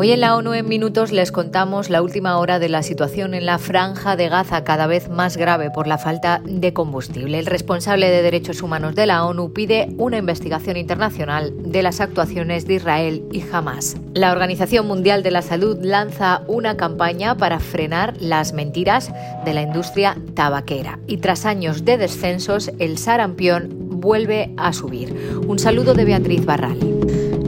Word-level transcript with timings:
Hoy 0.00 0.12
en 0.12 0.20
la 0.20 0.36
ONU 0.36 0.54
en 0.54 0.68
minutos 0.68 1.10
les 1.10 1.32
contamos 1.32 1.90
la 1.90 2.02
última 2.02 2.38
hora 2.38 2.60
de 2.60 2.68
la 2.68 2.84
situación 2.84 3.34
en 3.34 3.46
la 3.46 3.58
franja 3.58 4.14
de 4.14 4.28
Gaza 4.28 4.62
cada 4.62 4.86
vez 4.86 5.08
más 5.08 5.36
grave 5.36 5.72
por 5.72 5.88
la 5.88 5.98
falta 5.98 6.40
de 6.44 6.72
combustible. 6.72 7.40
El 7.40 7.46
responsable 7.46 8.08
de 8.08 8.22
derechos 8.22 8.62
humanos 8.62 8.94
de 8.94 9.06
la 9.06 9.24
ONU 9.24 9.52
pide 9.52 9.88
una 9.98 10.18
investigación 10.18 10.76
internacional 10.76 11.52
de 11.64 11.82
las 11.82 12.00
actuaciones 12.00 12.64
de 12.68 12.74
Israel 12.74 13.24
y 13.32 13.42
Hamas. 13.50 13.96
La 14.14 14.30
Organización 14.30 14.86
Mundial 14.86 15.24
de 15.24 15.32
la 15.32 15.42
Salud 15.42 15.76
lanza 15.82 16.42
una 16.46 16.76
campaña 16.76 17.36
para 17.36 17.58
frenar 17.58 18.14
las 18.20 18.52
mentiras 18.52 19.10
de 19.44 19.52
la 19.52 19.62
industria 19.62 20.16
tabaquera 20.34 21.00
y 21.08 21.16
tras 21.16 21.44
años 21.44 21.84
de 21.84 21.98
descensos 21.98 22.70
el 22.78 22.98
sarampión 22.98 23.70
vuelve 24.00 24.54
a 24.58 24.72
subir. 24.72 25.42
Un 25.48 25.58
saludo 25.58 25.94
de 25.94 26.04
Beatriz 26.04 26.44
Barral. 26.44 26.78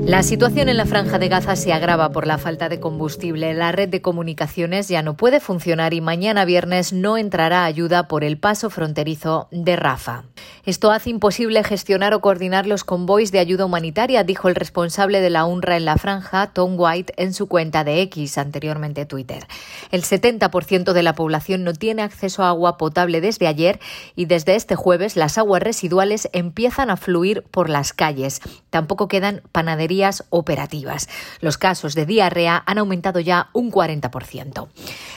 La 0.07 0.23
situación 0.23 0.69
en 0.69 0.79
la 0.79 0.87
franja 0.87 1.19
de 1.19 1.29
Gaza 1.29 1.55
se 1.57 1.73
agrava 1.73 2.11
por 2.11 2.27
la 2.27 2.39
falta 2.39 2.69
de 2.69 2.81
combustible. 2.81 3.55
La 3.55 3.71
red 3.71 3.89
de 3.89 4.01
comunicaciones 4.01 4.89
ya 4.89 5.03
no 5.03 5.15
puede 5.15 5.41
funcionar 5.41 5.95
y 5.95 6.01
mañana 6.01 6.45
viernes 6.45 6.93
no 6.93 7.17
entrará 7.17 7.65
ayuda 7.65 8.09
por 8.09 8.25
el 8.25 8.39
paso 8.39 8.71
fronterizo 8.71 9.49
de 9.53 9.77
Rafa. 9.77 10.25
Esto 10.65 10.91
hace 10.91 11.11
imposible 11.11 11.63
gestionar 11.65 12.13
o 12.15 12.21
coordinar 12.21 12.67
los 12.67 12.83
convoys 12.83 13.31
de 13.31 13.39
ayuda 13.39 13.67
humanitaria, 13.67 14.25
dijo 14.25 14.49
el 14.49 14.55
responsable 14.55 15.21
de 15.21 15.31
la 15.31 15.45
UNRWA 15.45 15.77
en 15.77 15.85
la 15.85 15.97
franja, 15.97 16.49
Tom 16.49 16.75
White, 16.77 17.15
en 17.17 17.33
su 17.33 17.47
cuenta 17.47 17.85
de 17.85 18.01
X, 18.03 18.39
anteriormente 18.39 19.07
Twitter. 19.07 19.47
El 19.91 20.03
70% 20.03 20.93
de 20.93 21.03
la 21.03 21.15
población 21.15 21.63
no 21.63 21.73
tiene 21.73 22.03
acceso 22.03 22.43
a 22.43 22.49
agua 22.49 22.79
potable 22.79 23.21
desde 23.21 23.47
ayer 23.47 23.79
y 24.17 24.25
desde 24.25 24.57
este 24.57 24.77
jueves 24.77 25.17
las 25.17 25.39
aguas 25.39 25.63
residuales 25.63 26.29
empiezan 26.33 26.91
a 26.91 26.97
fluir 26.97 27.45
por 27.51 27.69
las 27.69 27.93
calles. 27.93 28.41
Tampoco 28.71 29.07
quedan 29.07 29.43
panaderías 29.53 29.90
operativas. 30.31 31.09
Los 31.41 31.59
casos 31.59 31.95
de 31.95 32.07
diarrea 32.07 32.63
han 32.65 32.79
aumentado 32.79 33.21
ya 33.21 33.51
un 33.53 33.73
40%. 33.73 34.69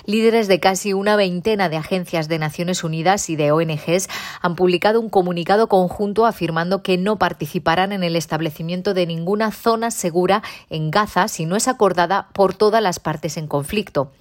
Líderes 0.06 0.48
de 0.48 0.60
casi 0.60 0.94
una 0.94 1.16
veintena 1.16 1.70
de 1.70 1.78
agencias 1.78 2.28
de 2.28 2.40
Naciones 2.40 2.84
Unidas 2.84 3.30
y 3.30 3.36
de 3.36 3.52
ONGs 3.52 4.10
han 4.42 4.56
publicado 4.56 5.00
un 5.00 5.10
comunicado 5.10 5.68
conjunto 5.68 6.26
afirmando 6.26 6.82
que 6.82 6.98
no 6.98 7.18
participarán 7.18 7.92
en 7.92 8.04
el 8.04 8.16
establecimiento 8.16 8.94
de 8.94 9.06
ninguna 9.06 9.52
zona 9.52 9.92
segura 9.92 10.42
en 10.70 10.92
Gaza 10.92 11.28
si 11.28 11.46
no 11.46 11.56
es 11.56 11.68
acordada 11.68 12.30
por 12.34 12.54
todas 12.54 12.82
las 12.82 13.00
partes 13.00 13.38
en 13.38 13.48
conflicto. 13.48 14.12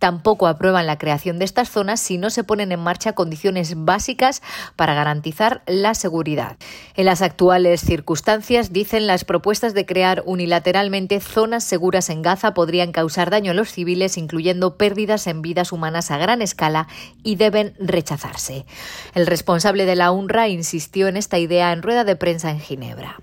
Tampoco 0.00 0.46
aprueban 0.46 0.86
la 0.86 0.96
creación 0.96 1.38
de 1.38 1.44
estas 1.44 1.68
zonas 1.68 2.00
si 2.00 2.16
no 2.16 2.30
se 2.30 2.42
ponen 2.42 2.72
en 2.72 2.80
marcha 2.80 3.12
condiciones 3.12 3.74
básicas 3.76 4.40
para 4.74 4.94
garantizar 4.94 5.62
la 5.66 5.94
seguridad. 5.94 6.56
En 6.96 7.04
las 7.04 7.20
actuales 7.20 7.82
circunstancias, 7.82 8.72
dicen 8.72 9.06
las 9.06 9.24
propuestas 9.24 9.74
de 9.74 9.84
crear 9.90 10.22
unilateralmente 10.24 11.18
zonas 11.18 11.64
seguras 11.64 12.10
en 12.10 12.22
Gaza 12.22 12.54
podrían 12.54 12.92
causar 12.92 13.28
daño 13.28 13.50
a 13.50 13.54
los 13.54 13.72
civiles, 13.72 14.16
incluyendo 14.16 14.76
pérdidas 14.76 15.26
en 15.26 15.42
vidas 15.42 15.72
humanas 15.72 16.12
a 16.12 16.16
gran 16.16 16.42
escala, 16.42 16.86
y 17.24 17.34
deben 17.34 17.74
rechazarse. 17.80 18.66
El 19.16 19.26
responsable 19.26 19.86
de 19.86 19.96
la 19.96 20.12
UNRWA 20.12 20.46
insistió 20.46 21.08
en 21.08 21.16
esta 21.16 21.40
idea 21.40 21.72
en 21.72 21.82
rueda 21.82 22.04
de 22.04 22.14
prensa 22.14 22.52
en 22.52 22.60
Ginebra. 22.60 23.20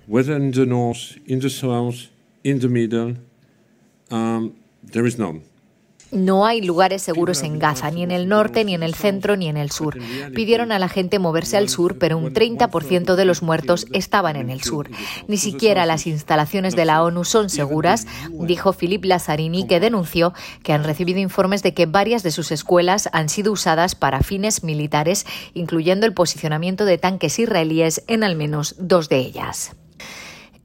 No 6.12 6.46
hay 6.46 6.62
lugares 6.62 7.02
seguros 7.02 7.44
en 7.44 7.60
Gaza, 7.60 7.92
ni 7.92 8.04
en 8.04 8.12
el 8.12 8.28
norte, 8.28 8.64
ni 8.64 8.74
en 8.74 8.84
el 8.84 8.96
centro, 8.96 9.36
ni 9.36 9.48
en 9.48 9.58
el 9.58 9.72
sur. 9.72 9.98
Pidieron 10.34 10.72
a 10.72 10.80
la 10.80 10.90
gente 10.90 11.20
moverse 11.20 11.58
al 11.58 11.70
sur, 11.70 11.98
pero 11.98 12.18
un 12.18 12.34
30% 12.34 13.16
de 13.16 13.26
los 13.26 13.42
muertos 13.42 13.88
estaban 13.92 14.36
en 14.36 14.50
el 14.50 14.62
sur. 14.62 14.90
Ni 15.28 15.38
siquiera 15.38 15.86
las 15.86 16.08
instalaciones 16.08 16.76
de 16.76 16.86
la 16.86 17.04
ONU 17.04 17.24
son 17.24 17.50
seguras, 17.50 18.08
dijo 18.32 18.74
Philippe 18.74 19.08
Lazzarini, 19.08 19.68
que 19.68 19.80
denunció 19.80 20.34
que 20.64 20.74
han 20.74 20.84
recibido 20.84 21.20
informes 21.20 21.64
de 21.64 21.74
que 21.74 21.86
varias 21.86 22.24
de 22.24 22.32
sus 22.32 22.52
escuelas 22.52 23.10
han 23.12 23.30
sido 23.30 23.52
usadas 23.52 23.96
para 23.96 24.22
fines 24.22 24.64
militares, 24.64 25.26
incluyendo 25.54 26.06
el 26.06 26.14
posicionamiento 26.14 26.86
de 26.86 26.98
tanques 26.98 27.40
israelíes 27.40 28.04
en 28.08 28.24
al 28.24 28.36
menos 28.36 28.76
dos 28.78 29.10
de 29.10 29.18
ellas. 29.18 29.76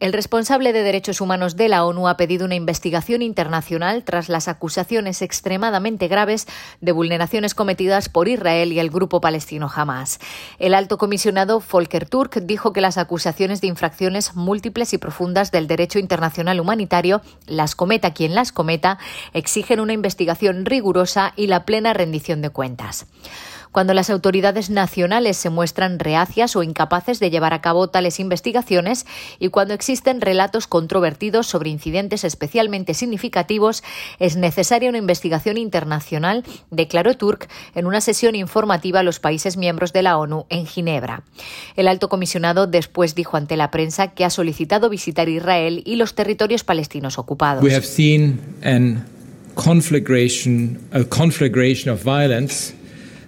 El 0.03 0.13
responsable 0.13 0.73
de 0.73 0.83
derechos 0.83 1.21
humanos 1.21 1.55
de 1.55 1.69
la 1.69 1.85
ONU 1.85 2.09
ha 2.09 2.17
pedido 2.17 2.45
una 2.45 2.57
investigación 2.57 3.23
internacional 3.23 4.03
tras 4.03 4.29
las 4.29 4.49
acusaciones 4.49 5.23
extremadamente 5.23 6.09
graves 6.09 6.49
de 6.81 6.91
vulneraciones 6.91 7.55
cometidas 7.55 8.09
por 8.09 8.27
Israel 8.27 8.73
y 8.73 8.81
el 8.81 8.91
grupo 8.91 9.21
palestino 9.21 9.71
Hamas. 9.73 10.19
El 10.59 10.75
alto 10.75 10.99
comisionado 10.99 11.63
Volker 11.71 12.09
Turk 12.09 12.41
dijo 12.43 12.73
que 12.73 12.81
las 12.81 12.99
acusaciones 12.99 13.61
de 13.61 13.69
infracciones 13.69 14.35
múltiples 14.35 14.93
y 14.93 14.99
profundas 14.99 15.53
del 15.53 15.69
derecho 15.69 16.01
internacional 16.01 16.59
humanitario, 16.59 17.23
las 17.47 17.77
cometa 17.77 18.13
quien 18.13 18.35
las 18.35 18.51
cometa, 18.51 18.99
exigen 19.35 19.79
una 19.79 19.93
investigación 19.93 20.67
rigurosa 20.67 21.33
y 21.37 21.47
la 21.47 21.65
plena 21.65 21.93
rendición 21.93 22.43
de 22.43 22.51
cuentas. 22.51 23.07
Cuando 23.73 23.95
las 23.95 24.11
autoridades 24.11 24.69
nacionales 24.69 25.39
se 25.39 25.49
muestran 25.49 25.99
reacias 25.99 26.57
o 26.57 26.63
incapaces 26.63 27.19
de 27.21 27.31
llevar 27.31 27.55
a 27.55 27.63
cabo 27.63 27.89
tales 27.89 28.21
investigaciones 28.21 29.07
y 29.39 29.49
cuando 29.49 29.73
existen 29.73 30.21
relatos 30.21 30.67
controvertidos 30.67 31.47
sobre 31.47 31.71
incidentes 31.71 32.25
especialmente 32.25 32.93
significativos, 32.93 33.83
es 34.19 34.37
necesaria 34.37 34.91
una 34.91 34.99
investigación 34.99 35.57
internacional, 35.57 36.45
declaró 36.71 37.17
Turk 37.17 37.49
en 37.75 37.87
una 37.87 38.03
sesión 38.03 38.35
informativa 38.35 39.01
a 39.01 39.03
los 39.03 39.21
países 39.21 39.57
miembros 39.57 39.95
de 39.95 40.03
la 40.03 40.19
ONU 40.19 40.45
en 40.51 40.67
Ginebra. 40.67 41.23
El 41.75 41.89
alto 41.89 42.11
comisionado 42.11 42.67
después 42.67 43.15
dijo 43.15 43.39
ante 43.39 43.57
la 43.57 43.71
prensa 43.71 44.09
que 44.09 44.27
ha 44.27 44.31
solicitado 44.31 44.91
visitar 44.91 45.31
Israel 45.31 45.83
y 45.87 45.97
los 45.97 46.15
territorios 46.15 46.63
palestinos 46.63 47.19
ocupados. 47.19 47.65
We 47.65 47.75
have 47.75 47.87
seen 47.87 48.39
an 48.63 49.07
conflagration, 49.55 50.79
a 50.93 51.05
conflagration 51.05 51.93
of 51.93 52.05
violence 52.05 52.75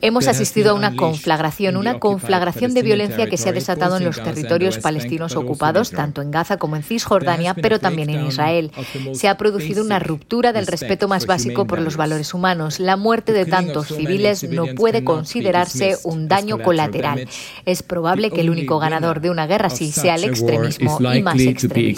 Hemos 0.04 0.28
asistido 0.28 0.72
a 0.72 0.74
una 0.74 0.96
conflagración, 0.96 1.78
una 1.78 1.98
conflagración 1.98 2.74
de 2.74 2.82
violencia 2.82 3.26
que 3.26 3.38
se 3.38 3.48
ha 3.48 3.52
desatado 3.52 3.96
en 3.96 4.04
los 4.04 4.22
territorios 4.22 4.76
palestinos 4.76 5.34
ocupados, 5.34 5.92
tanto 5.92 6.20
en 6.20 6.30
Gaza 6.30 6.58
como 6.58 6.76
en 6.76 6.82
Cisjordania, 6.82 7.54
pero 7.54 7.80
también 7.80 8.10
en 8.10 8.26
Israel. 8.26 8.70
Se 9.14 9.28
ha 9.28 9.38
producido 9.38 9.82
una 9.82 10.00
ruptura 10.00 10.52
del 10.52 10.66
respeto 10.66 11.08
más 11.08 11.24
básico 11.24 11.66
por 11.66 11.80
los 11.80 11.96
valores 11.96 12.34
humanos. 12.34 12.80
La 12.80 12.98
muerte 12.98 13.32
de 13.32 13.46
tantos 13.46 13.86
civiles 13.86 14.46
no 14.46 14.66
puede 14.76 15.04
considerarse 15.04 15.96
un 16.04 16.28
daño 16.28 16.58
colateral. 16.58 17.26
Es 17.64 17.82
probable 17.82 18.30
que 18.30 18.42
el 18.42 18.50
único 18.50 18.78
ganador 18.78 19.22
de 19.22 19.30
una 19.30 19.46
guerra 19.46 19.68
así 19.68 19.90
sea 19.90 20.16
el 20.16 20.24
extremismo 20.24 20.98
y 21.14 21.22
más 21.22 21.40
extremismo. 21.40 21.96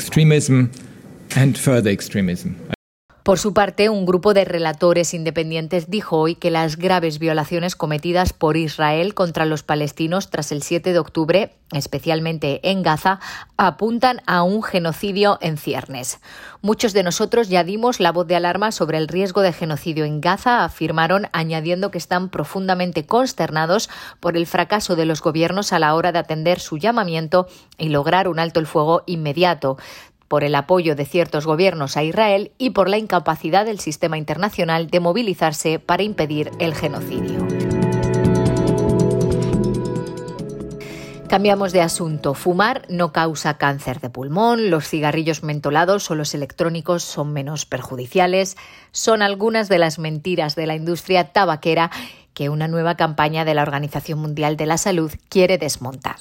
Por 3.27 3.41
su 3.41 3.53
parte, 3.53 3.89
un 3.89 4.07
grupo 4.07 4.35
de 4.35 4.45
relatores 4.45 5.13
independientes 5.13 5.91
dijo 5.91 6.17
hoy 6.17 6.37
que 6.37 6.53
las 6.53 6.77
graves 6.77 7.19
violaciones 7.19 7.75
cometidas 7.75 8.33
por 8.33 8.57
Israel 8.57 9.15
contra 9.15 9.47
los 9.47 9.65
palestinos 9.65 10.31
tras 10.31 10.53
el 10.53 10.63
7 10.63 10.93
de 10.93 10.99
octubre, 11.01 11.57
especialmente 11.73 12.61
en 12.71 12.85
Gaza, 12.85 13.19
apuntan 13.57 14.23
a 14.27 14.45
un 14.45 14.63
genocidio 14.63 15.39
en 15.41 15.57
ciernes. 15.57 16.21
Muchos 16.63 16.93
de 16.93 17.03
nosotros 17.03 17.49
ya 17.49 17.65
dimos 17.65 17.99
la 17.99 18.13
voz 18.13 18.29
de 18.29 18.37
alarma 18.37 18.71
sobre 18.71 18.99
el 18.99 19.09
riesgo 19.09 19.41
de 19.41 19.53
genocidio 19.53 20.05
en 20.05 20.21
Gaza, 20.21 20.63
afirmaron, 20.63 21.27
añadiendo 21.33 21.91
que 21.91 21.99
están 21.99 22.29
profundamente 22.29 23.07
consternados 23.07 23.91
por 24.21 24.37
el 24.37 24.47
fracaso 24.47 24.95
de 24.95 25.05
los 25.05 25.21
gobiernos 25.21 25.73
a 25.73 25.81
la 25.81 25.97
hora 25.97 26.13
de 26.13 26.21
atender 26.21 26.61
su 26.61 26.79
llamamiento 26.79 27.49
y 27.77 27.89
lograr 27.89 28.29
un 28.29 28.39
alto 28.39 28.61
el 28.61 28.69
fuego 28.69 29.03
inmediato 29.07 29.79
por 30.29 30.45
el 30.45 30.55
apoyo 30.55 30.95
de 30.97 31.05
ciertos 31.05 31.47
gobiernos 31.47 31.97
a 31.97 32.05
Israel 32.05 32.53
y 32.59 32.71
por 32.71 32.89
la 32.89 32.99
incapacidad 32.99 33.65
del 33.65 33.81
sistema 33.81 34.19
internacional 34.19 34.89
de 34.89 35.01
movilizarse 35.01 35.79
para 35.79 36.03
impedir 36.03 36.51
el 36.59 36.75
genocidio. 36.75 37.47
Cambiamos 41.29 41.73
de 41.73 41.81
asunto. 41.81 42.35
Fumar 42.35 42.83
no 42.89 43.13
causa 43.13 43.59
cáncer 43.59 44.01
de 44.01 44.11
pulmón, 44.11 44.71
los 44.71 44.89
cigarrillos 44.89 45.43
mentolados 45.43 46.09
o 46.11 46.15
los 46.15 46.35
electrónicos 46.35 47.03
son 47.03 47.33
menos 47.33 47.67
perjudiciales. 47.67 48.57
Son 48.93 49.23
algunas 49.23 49.69
de 49.69 49.79
las 49.79 49.99
mentiras 49.99 50.55
de 50.55 50.67
la 50.67 50.77
industria 50.77 51.33
tabaquera 51.33 51.91
que 52.37 52.51
una 52.51 52.69
nueva 52.69 52.97
campaña 52.97 53.47
de 53.47 53.55
la 53.55 53.63
Organización 53.63 54.19
Mundial 54.19 54.59
de 54.59 54.67
la 54.67 54.77
Salud 54.77 55.11
quiere 55.31 55.57
desmontar. 55.57 56.17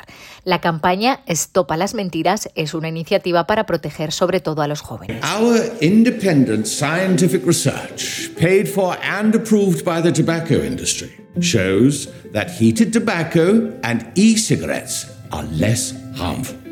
La 0.46 0.62
campaña 0.62 1.20
Estopa 1.28 1.76
las 1.76 1.94
mentiras 1.94 2.50
es 2.56 2.74
una 2.74 2.88
iniciativa 2.88 3.46
para 3.46 3.66
proteger 3.66 4.14
sobre 4.14 4.40
todo 4.40 4.62
a 4.62 4.68
los 4.68 4.80
jóvenes. 4.80 5.22
Our 5.26 5.60
independent 5.82 6.68
scientific 6.68 7.46
research, 7.46 8.34
paid 8.40 8.68
for 8.68 8.98
and 9.04 9.36
approved 9.36 9.84
by 9.84 10.02
the 10.02 10.14
tobacco 10.14 10.64
industry, 10.64 11.12
shows 11.42 12.08
that 12.32 12.50
heated 12.50 12.94
tobacco 12.94 13.74
and 13.84 14.10
e-cigarettes 14.16 15.12
are 15.32 15.46
less 15.52 15.94
harmful. 16.16 16.65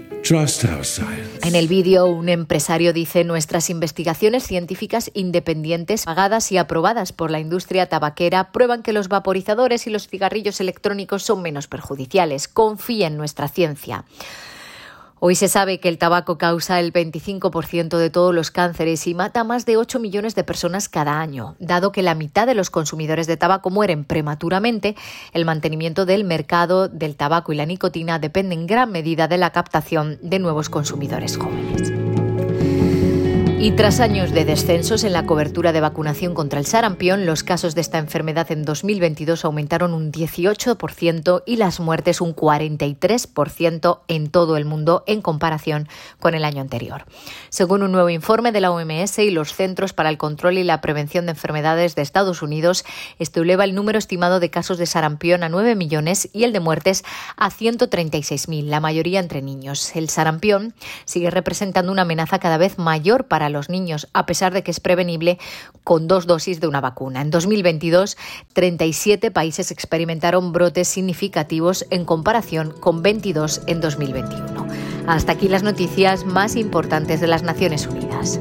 En 1.43 1.55
el 1.55 1.67
vídeo, 1.67 2.05
un 2.05 2.29
empresario 2.29 2.93
dice 2.93 3.25
nuestras 3.25 3.69
investigaciones 3.69 4.43
científicas 4.43 5.11
independientes, 5.13 6.05
pagadas 6.05 6.49
y 6.53 6.57
aprobadas 6.57 7.11
por 7.11 7.29
la 7.29 7.41
industria 7.41 7.89
tabaquera, 7.89 8.51
prueban 8.53 8.83
que 8.83 8.93
los 8.93 9.09
vaporizadores 9.09 9.85
y 9.85 9.89
los 9.89 10.07
cigarrillos 10.07 10.61
electrónicos 10.61 11.23
son 11.23 11.41
menos 11.41 11.67
perjudiciales. 11.67 12.47
Confía 12.47 13.07
en 13.07 13.17
nuestra 13.17 13.49
ciencia. 13.49 14.05
Hoy 15.25 15.35
se 15.35 15.47
sabe 15.47 15.79
que 15.79 15.87
el 15.87 15.97
tabaco 15.97 16.37
causa 16.37 16.81
el 16.81 16.91
25% 16.91 17.97
de 17.97 18.09
todos 18.09 18.35
los 18.35 18.51
cánceres 18.51 19.07
y 19.07 19.13
mata 19.13 19.39
a 19.39 19.43
más 19.45 19.65
de 19.65 19.77
8 19.77 19.97
millones 19.99 20.35
de 20.35 20.43
personas 20.43 20.89
cada 20.89 21.21
año. 21.21 21.55
Dado 21.59 21.93
que 21.93 22.01
la 22.01 22.13
mitad 22.13 22.45
de 22.45 22.55
los 22.55 22.69
consumidores 22.69 23.25
de 23.25 23.37
tabaco 23.37 23.69
mueren 23.69 24.03
prematuramente, 24.03 24.97
el 25.31 25.45
mantenimiento 25.45 26.05
del 26.05 26.25
mercado 26.25 26.89
del 26.89 27.15
tabaco 27.15 27.53
y 27.53 27.55
la 27.55 27.65
nicotina 27.65 28.19
depende 28.19 28.53
en 28.53 28.67
gran 28.67 28.91
medida 28.91 29.29
de 29.29 29.37
la 29.37 29.51
captación 29.51 30.19
de 30.21 30.39
nuevos 30.39 30.67
consumidores 30.67 31.37
jóvenes. 31.37 32.02
Y 33.63 33.71
tras 33.71 34.01
años 34.01 34.33
de 34.33 34.44
descensos 34.44 35.06
en 35.06 35.13
la 35.13 35.25
cobertura 35.25 35.71
de 35.71 35.80
vacunación 35.80 36.33
contra 36.33 36.60
el 36.60 36.65
sarampión, 36.65 37.25
los 37.25 37.44
casos 37.44 37.75
de 37.75 37.80
esta 37.80 37.98
enfermedad 37.98 38.51
en 38.51 38.65
2022 38.65 39.45
aumentaron 39.45 39.94
un 39.94 40.12
18% 40.12 41.44
y 41.45 41.56
las 41.56 41.80
muertes 41.80 42.19
un 42.19 42.36
43% 42.36 44.01
en 44.10 44.30
todo 44.30 44.57
el 44.57 44.65
mundo 44.65 45.06
en 45.07 45.21
comparación 45.21 45.88
con 46.19 46.36
el 46.36 46.44
año 46.44 46.60
anterior. 46.60 47.06
Según 47.48 47.83
un 47.83 47.94
nuevo 47.94 48.10
informe 48.10 48.51
de 48.51 48.60
la 48.60 48.69
OMS 48.69 49.19
y 49.19 49.31
los 49.31 49.54
Centros 49.54 49.94
para 49.94 50.10
el 50.10 50.18
Control 50.18 50.57
y 50.57 50.65
la 50.65 50.81
Prevención 50.81 51.25
de 51.25 51.31
Enfermedades 51.31 51.95
de 51.95 52.01
Estados 52.01 52.42
Unidos, 52.42 52.83
este 53.18 53.39
eleva 53.39 53.63
el 53.63 53.75
número 53.75 53.98
estimado 53.98 54.42
de 54.42 54.50
casos 54.50 54.77
de 54.77 54.88
sarampión 54.88 55.42
a 55.42 55.48
9 55.48 55.75
millones 55.75 56.27
y 56.33 56.44
el 56.44 56.51
de 56.51 56.60
muertes 56.60 57.06
a 57.38 57.50
136.000, 57.50 58.65
la 58.65 58.81
mayoría 58.81 59.21
entre 59.21 59.42
niños. 59.42 59.95
El 59.95 60.10
sarampión 60.10 60.74
sigue 61.06 61.31
representando 61.31 61.94
una 61.94 62.01
amenaza 62.01 62.39
cada 62.39 62.57
vez 62.57 62.77
mayor 62.77 63.30
para 63.30 63.52
los 63.53 63.69
niños, 63.69 64.09
a 64.13 64.25
pesar 64.25 64.53
de 64.53 64.63
que 64.63 64.71
es 64.71 64.79
prevenible 64.79 65.39
con 65.83 66.07
dos 66.07 66.27
dosis 66.27 66.59
de 66.59 66.67
una 66.67 66.81
vacuna. 66.81 67.21
En 67.21 67.31
2022, 67.31 68.17
37 68.53 69.31
países 69.31 69.71
experimentaron 69.71 70.51
brotes 70.51 70.89
significativos 70.89 71.85
en 71.89 72.03
comparación 72.03 72.71
con 72.79 73.01
22 73.01 73.61
en 73.67 73.79
2021. 73.79 74.67
Hasta 75.07 75.33
aquí 75.33 75.47
las 75.47 75.63
noticias 75.63 76.25
más 76.25 76.55
importantes 76.55 77.21
de 77.21 77.27
las 77.27 77.44
Naciones 77.44 77.88
Unidas. 77.88 78.39